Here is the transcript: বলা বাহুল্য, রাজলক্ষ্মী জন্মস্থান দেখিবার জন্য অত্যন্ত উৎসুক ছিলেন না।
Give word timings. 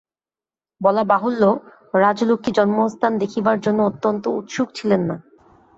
বলা 0.81 1.03
বাহুল্য, 1.03 1.43
রাজলক্ষ্মী 1.93 2.51
জন্মস্থান 2.51 3.13
দেখিবার 3.17 3.57
জন্য 3.59 3.79
অত্যন্ত 3.83 4.23
উৎসুক 4.39 4.67
ছিলেন 4.75 5.01
না। 5.01 5.15